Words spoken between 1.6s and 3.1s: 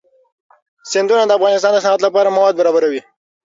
د صنعت لپاره مواد برابروي.